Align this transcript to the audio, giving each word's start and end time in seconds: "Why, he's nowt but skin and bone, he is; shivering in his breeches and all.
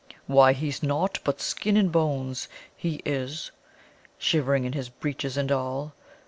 "Why, 0.25 0.53
he's 0.53 0.81
nowt 0.81 1.19
but 1.23 1.39
skin 1.39 1.77
and 1.77 1.91
bone, 1.91 2.33
he 2.75 3.03
is; 3.05 3.51
shivering 4.17 4.65
in 4.65 4.73
his 4.73 4.89
breeches 4.89 5.37
and 5.37 5.51
all. 5.51 5.93